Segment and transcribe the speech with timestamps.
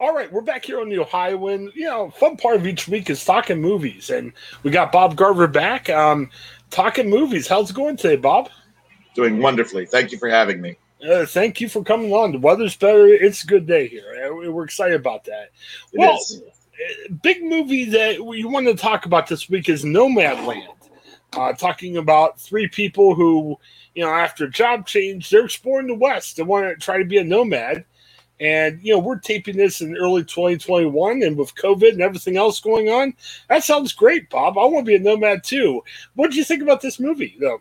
[0.00, 1.70] All right, we're back here on the Ohioan.
[1.74, 4.32] You know, fun part of each week is talking movies, and
[4.62, 5.88] we got Bob Garver back.
[5.90, 6.30] Um,
[6.70, 7.46] talking movies.
[7.46, 8.48] How's it going today, Bob?
[9.14, 9.86] Doing wonderfully.
[9.86, 10.76] Thank you for having me.
[11.08, 12.32] Uh, thank you for coming on.
[12.32, 13.06] The weather's better.
[13.06, 14.30] It's a good day here.
[14.30, 15.50] Uh, We're excited about that.
[15.92, 16.42] It well, is.
[16.42, 20.66] uh, big movie that we want to talk about this week is Nomadland.
[21.34, 23.56] Uh, talking about three people who,
[23.94, 26.36] you know, after a job change, they're exploring the West.
[26.36, 27.84] They want to try to be a nomad.
[28.42, 32.58] And, you know, we're taping this in early 2021, and with COVID and everything else
[32.58, 33.14] going on,
[33.48, 34.58] that sounds great, Bob.
[34.58, 35.84] I want to be a nomad too.
[36.16, 37.60] What do you think about this movie, though?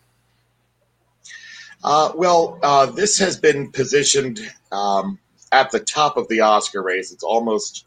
[1.83, 4.39] Uh, well, uh, this has been positioned
[4.71, 5.19] um,
[5.51, 7.11] at the top of the Oscar race.
[7.11, 7.85] It's almost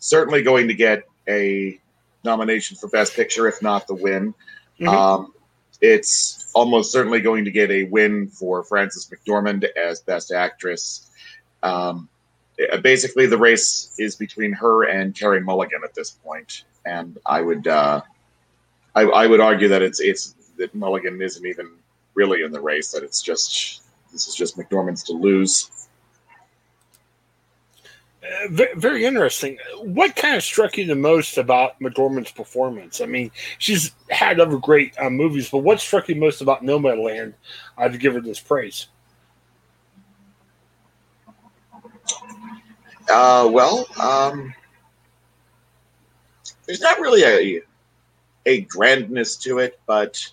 [0.00, 1.78] certainly going to get a
[2.24, 4.34] nomination for Best Picture, if not the win.
[4.80, 4.88] Mhm.
[4.88, 5.32] Um,
[5.80, 11.08] it's almost certainly going to get a win for Frances McDormand as Best Actress.
[11.62, 12.08] Um,
[12.82, 17.66] basically, the race is between her and Carey Mulligan at this point, and I would
[17.66, 18.02] uh,
[18.94, 21.70] I, I would argue that it's it's that Mulligan isn't even
[22.14, 22.92] really in the race.
[22.92, 25.70] That it's just this is just McDormand's to lose.
[28.22, 29.58] Uh, ve- very interesting.
[29.80, 33.00] What kind of struck you the most about McDormand's performance?
[33.00, 37.34] I mean, she's had other great uh, movies, but what struck you most about Nomadland
[37.78, 38.86] uh, to give her this praise?
[43.10, 44.54] Uh, well, um,
[46.66, 47.62] there's not really a
[48.46, 50.26] a grandness to it, but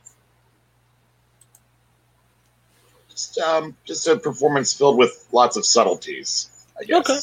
[3.09, 6.49] just um, just a performance filled with lots of subtleties.
[6.79, 7.19] I guess Okay.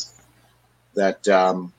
[0.94, 1.72] that um,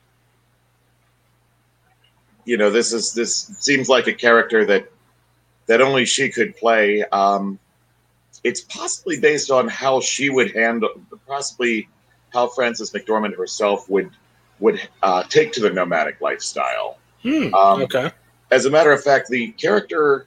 [2.44, 4.90] you know this is this seems like a character that
[5.66, 7.04] that only she could play.
[7.04, 7.58] Um,
[8.44, 10.90] it's possibly based on how she would handle,
[11.26, 11.88] possibly
[12.32, 14.10] how Frances McDormand herself would
[14.60, 16.98] would uh, take to the nomadic lifestyle.
[17.22, 17.54] Hmm.
[17.54, 18.10] Um, okay.
[18.50, 20.26] As a matter of fact, the character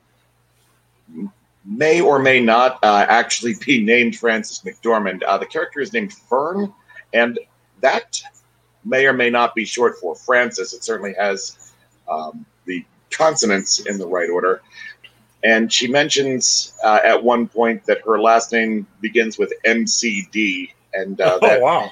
[1.66, 5.24] may or may not uh, actually be named Frances McDormand.
[5.24, 6.74] Uh, the character is named Fern,
[7.14, 7.40] and
[7.82, 8.22] that
[8.86, 10.74] may or may not be short for Frances.
[10.74, 11.74] It certainly has
[12.10, 14.62] um, the consonants in the right order.
[15.44, 21.20] And she mentions uh, at one point that her last name begins with MCD, and
[21.22, 21.92] uh, Oh, that wow.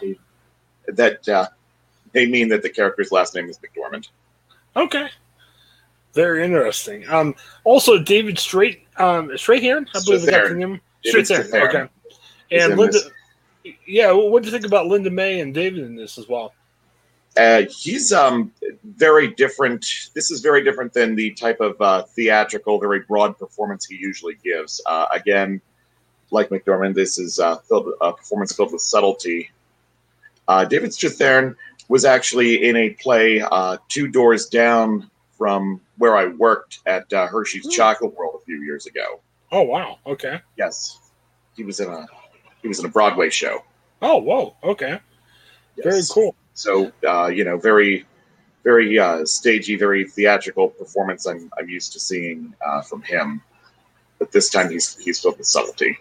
[0.87, 1.47] that uh,
[2.13, 4.07] may mean that the character's last name is McDormand.
[4.75, 5.09] Okay.
[6.13, 7.07] Very interesting.
[7.09, 10.57] Um, also, David Straight, um, Strahan, I believe I got the Strathairn.
[10.57, 10.81] name.
[11.03, 11.89] David Strathairn, Strathairn Okay.
[12.51, 12.97] And Linda,
[13.63, 13.75] this.
[13.85, 16.53] yeah, what do you think about Linda May and David in this as well?
[17.37, 18.51] Uh, he's um,
[18.83, 20.09] very different.
[20.15, 24.35] This is very different than the type of uh, theatrical, very broad performance he usually
[24.43, 24.81] gives.
[24.87, 25.61] Uh, again,
[26.31, 29.49] like McDormand, this is uh, filled, a performance filled with subtlety.
[30.47, 31.55] Uh, David Strathairn
[31.87, 37.27] was actually in a play uh, two doors down from where I worked at uh,
[37.27, 37.71] Hershey's Hmm.
[37.71, 39.21] Chocolate World a few years ago.
[39.51, 39.97] Oh, wow.
[40.05, 40.39] Okay.
[40.57, 40.99] Yes,
[41.55, 42.05] he was in a
[42.61, 43.63] he was in a Broadway show.
[44.01, 44.55] Oh, whoa.
[44.63, 44.99] Okay.
[45.75, 45.83] Yes.
[45.83, 46.35] Very cool.
[46.53, 48.05] So uh, you know, very,
[48.63, 51.25] very uh, stagey, very theatrical performance.
[51.25, 53.41] I'm I'm used to seeing uh, from him,
[54.19, 55.97] but this time he's he's filled with subtlety.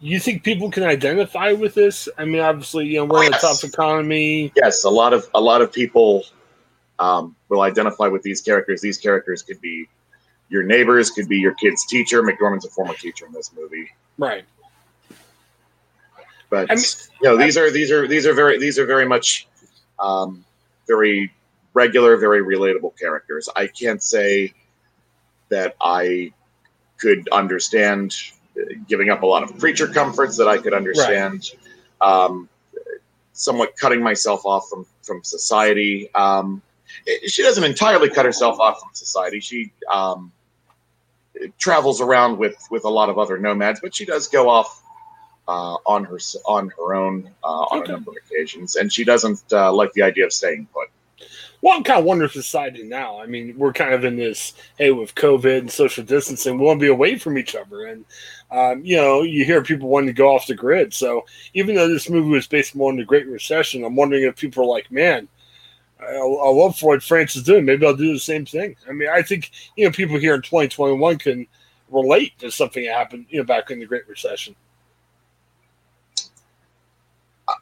[0.00, 2.08] You think people can identify with this?
[2.16, 3.40] I mean, obviously, you know, we're in a Yes.
[3.42, 4.52] tough economy.
[4.54, 6.24] Yes, a lot of a lot of people
[7.00, 8.80] um, will identify with these characters.
[8.80, 9.88] These characters could be
[10.50, 12.22] your neighbors, could be your kid's teacher.
[12.22, 14.44] McDormand's a former teacher in this movie, Right.
[16.48, 16.84] but I mean-
[17.20, 19.48] you know these are these are these are very these are very much
[19.98, 20.44] um,
[20.86, 21.32] very
[21.74, 23.48] regular, very relatable characters.
[23.56, 24.54] I can't say
[25.48, 26.32] that I
[26.98, 28.14] could understand
[28.88, 31.50] giving up a lot of creature comforts that I could understand.
[32.00, 32.48] Um,
[33.32, 36.12] somewhat cutting myself off from from society.
[36.14, 36.60] Um,
[37.26, 39.40] she doesn't entirely cut herself off from society.
[39.40, 40.32] She um,
[41.58, 44.82] travels around with with a lot of other nomads, but she does go off
[45.46, 47.90] uh, on her on her own uh, on Okay.
[47.90, 50.88] a number of occasions, and she doesn't uh, like the idea of staying put.
[51.60, 53.20] Well, I'm kind of wondering society now.
[53.20, 56.78] I mean, we're kind of in this, hey, with COVID and social distancing, we want
[56.78, 57.86] to be away from each other.
[57.86, 58.04] And,
[58.52, 60.94] um, you know, you hear people wanting to go off the grid.
[60.94, 64.36] So even though this movie was based more on the Great Recession, I'm wondering if
[64.36, 65.26] people are like, man,
[66.00, 67.64] I, I love what France is doing.
[67.64, 68.76] Maybe I'll do the same thing.
[68.88, 71.46] I mean, I think, you know, people here in 2021 can
[71.90, 74.54] relate to something that happened, you know, back in the Great Recession.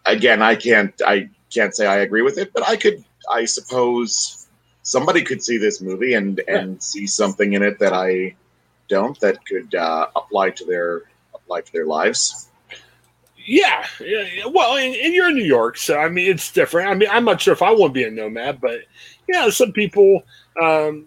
[0.04, 4.46] Again, I can't I can't say I agree with it, but I could I suppose
[4.82, 8.37] somebody could see this movie and and see something in it that I
[8.88, 11.02] don't that could uh, apply to their
[11.34, 12.49] apply to their lives.
[13.46, 14.46] Yeah, yeah, yeah.
[14.46, 16.88] well, and, and, you're in New York, so I mean, it's different.
[16.88, 18.81] I mean, I'm not sure if I want to be a nomad, but
[19.29, 20.25] yeah, some people,
[20.61, 21.06] um,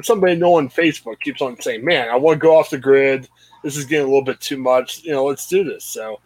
[0.00, 2.78] somebody I know on Facebook keeps on saying, "Man, I want to go off the
[2.78, 3.28] grid.
[3.64, 5.02] This is getting a little bit too much.
[5.02, 6.20] You know, let's do this." So,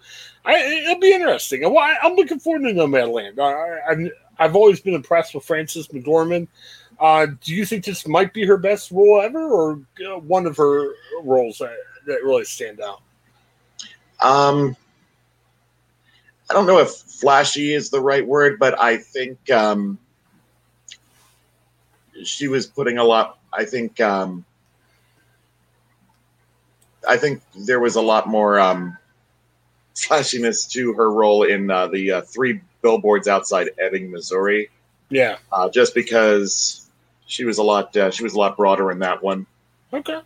[0.45, 1.63] I, it'll be interesting.
[1.63, 3.39] Well, I, am looking forward to Nomadland.
[3.39, 6.49] I, I've I've always been impressed with Frances McDormand.
[6.99, 10.57] Uh, do you think this might be her best role ever, or uh, one of
[10.57, 10.93] her
[11.23, 13.03] roles that, that really stand out?
[14.21, 14.77] Um,
[16.49, 19.99] I don't know if flashy is the right word, but I think um,
[22.25, 23.39] she was putting a lot.
[23.53, 24.45] I think um,
[27.07, 28.97] I think there was a lot more um,
[29.95, 34.71] flashiness to her role in uh, the uh, three billboards outside Ebbing, Missouri.
[35.11, 36.89] Yeah, uh, just because
[37.27, 39.45] she was a lot uh, she was a lot broader in that one.
[39.93, 40.21] Okay.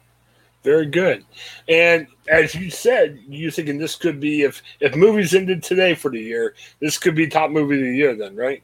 [0.62, 1.24] Very good.
[1.68, 6.10] And as you said, you thinking this could be if if movies ended today for
[6.10, 8.62] the year, this could be top movie of the year then, right?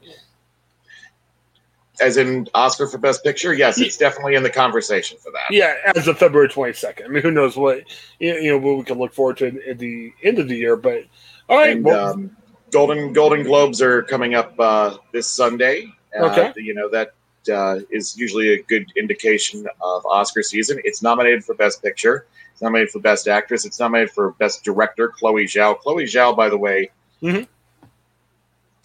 [1.98, 5.50] As in Oscar for Best Picture, yes, it's definitely in the conversation for that.
[5.50, 7.06] Yeah, as of February twenty second.
[7.06, 7.84] I mean, who knows what
[8.18, 11.04] you know what we can look forward to at the end of the year, but
[11.48, 11.76] all right.
[11.76, 12.36] And, well, um,
[12.70, 15.92] Golden Golden Globes are coming up uh, this Sunday.
[16.18, 16.52] Uh, okay.
[16.56, 17.12] You know that
[17.48, 20.80] uh, is usually a good indication of Oscar season.
[20.84, 22.26] It's nominated for Best Picture.
[22.52, 23.64] It's nominated for Best Actress.
[23.64, 25.08] It's nominated for Best Director.
[25.08, 25.78] Chloe Zhao.
[25.78, 26.90] Chloe Zhao, by the way,
[27.22, 27.44] mm-hmm.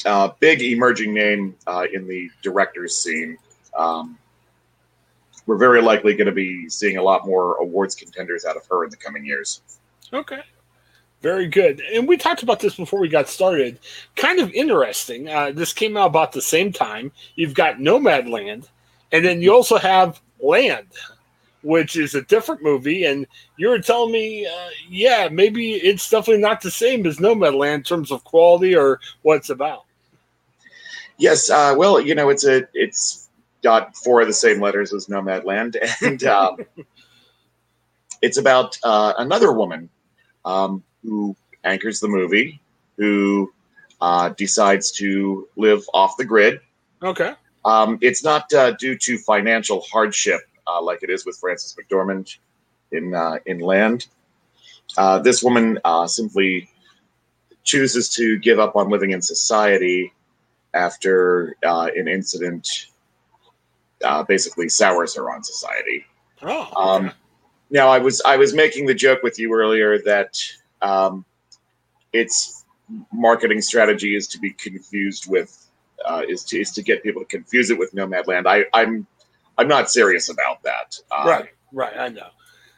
[0.05, 3.37] uh, big emerging name uh, in the director's scene.
[3.77, 4.17] Um,
[5.45, 8.83] we're very likely going to be seeing a lot more awards contenders out of her
[8.83, 9.61] in the coming years.
[10.13, 10.41] Okay.
[11.21, 11.81] Very good.
[11.94, 13.79] And we talked about this before we got started.
[14.15, 15.29] Kind of interesting.
[15.29, 17.12] Uh, this came out about the same time.
[17.35, 18.68] You've got Nomadland,
[19.12, 20.88] and then you also have Land,
[21.62, 23.06] which is a different movie.
[23.06, 23.27] And
[23.57, 27.83] you were telling me, uh, yeah, maybe it's definitely not the same as Nomadland in
[27.83, 29.85] terms of quality or what it's about.
[31.19, 31.51] Yes.
[31.51, 33.29] Uh, well, you know, it's a it's
[33.62, 36.57] got four of the same letters as Nomadland, and um,
[38.24, 39.88] it's about uh, another woman
[40.45, 42.62] um, who anchors the movie,
[42.98, 43.51] who
[44.00, 46.59] uh, decides to live off the grid.
[47.03, 47.33] Okay.
[47.63, 52.38] Um, it's not uh, due to financial hardship uh, like it is with Frances McDormand
[52.92, 54.07] in uh, in Land.
[54.98, 56.69] Uh, this woman uh, simply
[57.63, 60.12] chooses to give up on living in society
[60.74, 62.88] after an incident
[64.27, 66.06] basically sours her on society.
[66.42, 66.62] Oh.
[66.62, 66.74] Okay.
[66.75, 67.12] Um,
[67.69, 70.38] now I was I was making the joke with you earlier that
[70.81, 71.25] um,
[72.13, 72.65] its
[73.13, 75.67] marketing strategy is to be confused with
[76.05, 78.47] uh, is to is to get people to confuse it with Nomadland.
[78.47, 79.07] I, I'm
[79.57, 80.97] I'm not serious about that.
[81.15, 81.97] Um, right, right.
[81.97, 82.29] I know.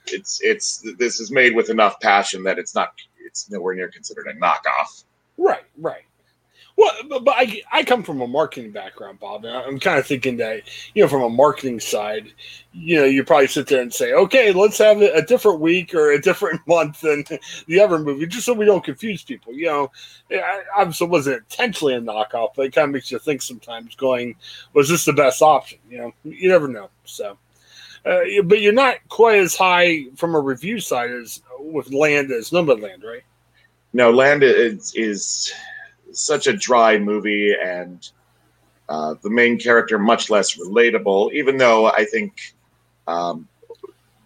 [0.07, 2.93] It's it's this is made with enough passion that it's not
[3.25, 5.05] it's nowhere near considered a knockoff.
[5.37, 6.03] Right, right.
[6.83, 10.37] Well, but, I, I come from a marketing background, Bob, and I'm kind of thinking
[10.37, 10.63] that,
[10.93, 12.33] you know, from a marketing side,
[12.73, 16.11] you know, you probably sit there and say, okay, let's have a different week or
[16.11, 17.23] a different month than
[17.67, 19.53] the other movie, just so we don't confuse people.
[19.53, 19.91] You know,
[20.31, 24.35] I obviously wasn't intentionally a knockoff, but it kind of makes you think sometimes going,
[24.73, 25.79] was this the best option?
[25.89, 26.89] You know, you never know.
[27.05, 27.37] So,
[28.05, 32.49] uh, but you're not quite as high from a review side as with Land as
[32.49, 33.23] Nomadland, right?
[33.93, 35.53] No, Land is, is
[36.13, 38.09] such a dry movie and
[38.89, 41.33] uh, the main character much less relatable.
[41.33, 42.53] Even though I think
[43.07, 43.47] um,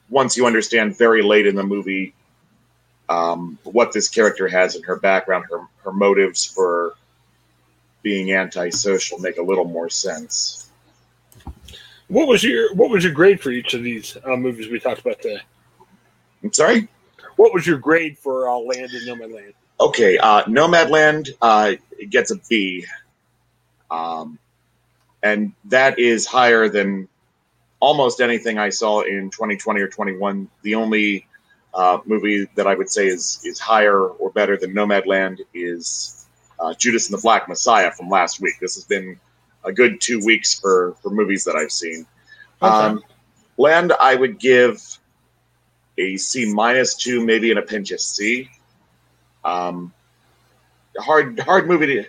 [0.10, 2.13] once you understand very late in the movie
[3.10, 6.96] um, what this character has in her background, her her motives for
[8.01, 10.70] being antisocial make a little more sense.
[12.08, 15.01] What was your What was your grade for each of these uh, movies we talked
[15.01, 15.41] about today?
[16.44, 16.88] I'm sorry.
[17.36, 19.53] What was your grade for uh, Land and No Man's Land?
[19.79, 21.74] Okay, uh, Nomadland uh,
[22.10, 22.86] gets a B,
[23.91, 24.39] um,
[25.22, 27.07] and that is higher than
[27.79, 30.50] almost anything I saw in 2020 or 21.
[30.63, 31.27] The only
[31.74, 36.27] uh, movie that I would say is is higher or better than Nomadland is
[36.60, 38.55] uh, Judas and the Black Messiah from last week.
[38.60, 39.19] This has been
[39.63, 42.07] a good two weeks for for movies that I've seen.
[42.62, 42.74] Okay.
[42.74, 43.03] Um,
[43.57, 44.81] Land, I would give
[45.98, 48.50] a C minus two, maybe in a pinch of C.
[49.48, 49.94] Um,
[50.98, 52.06] hard hard movie to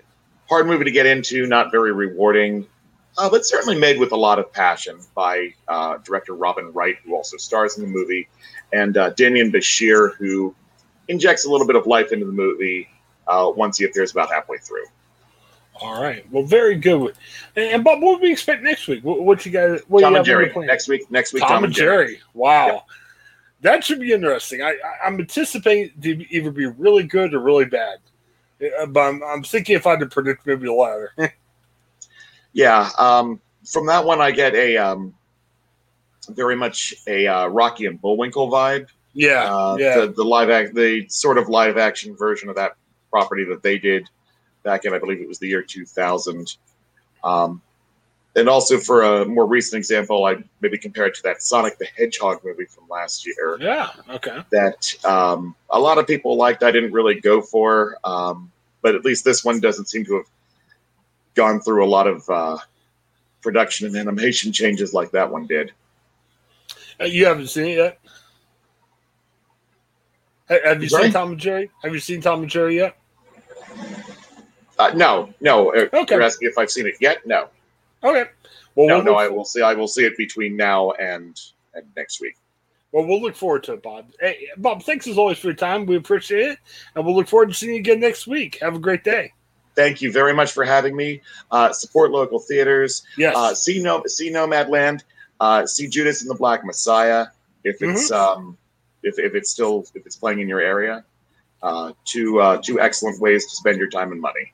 [0.49, 2.67] hard movie to get into, not very rewarding,
[3.17, 7.15] uh, but certainly made with a lot of passion by uh, director Robin Wright, who
[7.15, 8.29] also stars in the movie,
[8.73, 10.55] and uh, Demián Bichir, who
[11.07, 12.89] injects a little bit of life into the movie
[13.29, 14.87] uh, once he appears about halfway through.
[15.81, 16.29] All right.
[16.33, 17.15] Well, very good.
[17.55, 19.05] And Bob, what do we expect next week?
[19.05, 19.79] What, what you got?
[19.89, 21.09] What Tom and Jerry next week.
[21.09, 21.43] Next week.
[21.43, 22.07] Tom, Tom and Jerry.
[22.07, 22.21] Jerry.
[22.35, 22.67] Wow.
[22.67, 22.83] Yep
[23.61, 24.63] that should be interesting.
[24.63, 27.99] I, I'm anticipating to either be really good or really bad.
[28.81, 31.13] Uh, but I'm, I'm thinking if I had to predict, maybe the latter.
[32.53, 35.15] yeah, um, from that one, I get a um,
[36.31, 38.89] very much a uh, Rocky and Bullwinkle vibe.
[39.13, 40.01] Yeah, uh, yeah.
[40.01, 42.73] The, the live act, the sort of live action version of that
[43.11, 44.09] property that they did
[44.63, 46.57] back in, I believe it was the year 2000.
[47.25, 47.63] Um,
[48.37, 51.87] and also for a more recent example, I maybe compare it to that Sonic the
[51.97, 53.57] Hedgehog movie from last year.
[53.61, 54.41] Yeah, okay.
[54.51, 56.63] That um, a lot of people liked.
[56.63, 58.51] I didn't really go for, um,
[58.83, 60.27] but at least this one doesn't seem to have
[61.35, 62.59] gone through a lot of uh,
[63.43, 65.73] production and animation changes like that one did.
[67.01, 67.99] Uh, you haven't seen it yet.
[70.65, 71.05] Have you Sorry?
[71.05, 71.71] seen Tom and Jerry?
[71.83, 72.97] Have you seen Tom and Jerry yet?
[74.79, 75.75] Uh, no, no.
[75.75, 76.15] uh, Okay.
[76.15, 77.27] You're asking if I've seen it yet?
[77.27, 77.49] No,
[78.03, 78.31] Okay.
[78.75, 79.15] Well, no, we'll no.
[79.15, 79.63] I will see.
[79.63, 81.41] I will see it between now and
[81.75, 82.37] and next week.
[82.93, 84.07] well, we'll look forward to it, Bob.
[84.21, 85.87] Hey, Bob, thanks as always for your time.
[85.87, 86.59] We appreciate it,
[86.95, 88.59] and we'll look forward to seeing you again next week.
[88.61, 89.33] Have a great day.
[89.75, 91.21] Thank you very much for having me.
[91.51, 93.05] Uh, support local theaters.
[93.17, 93.37] Yes.
[93.37, 95.03] Uh, see no see Nomadland.
[95.41, 97.27] Uh, see Judas and the Black Messiah
[97.65, 98.57] if it's um,
[99.03, 101.05] if, if it's still if it's playing in your area.
[101.63, 104.53] Uh, two uh, two excellent ways to spend your time and money.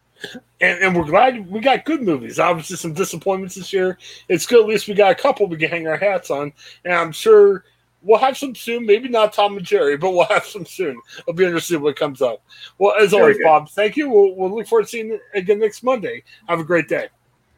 [0.61, 2.38] And, and we're glad we got good movies.
[2.38, 3.99] Obviously, some disappointments this year.
[4.28, 4.61] It's good.
[4.61, 6.52] At least we got a couple we can hang our hats on,
[6.85, 7.64] and I'm sure
[8.02, 8.87] we'll have some soon.
[8.87, 11.00] Maybe not Tom and Jerry, but we'll have some soon.
[11.26, 12.43] I'll be interested what comes up.
[12.78, 13.45] Well, as Very always, good.
[13.45, 14.09] Bob, thank you.
[14.09, 16.23] We'll, we'll look forward to seeing you again next Monday.
[16.49, 17.09] Have a great day.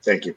[0.02, 0.36] Thank you.